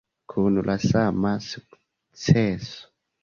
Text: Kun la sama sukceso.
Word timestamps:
Kun 0.31 0.55
la 0.69 0.75
sama 0.85 1.33
sukceso. 1.49 2.81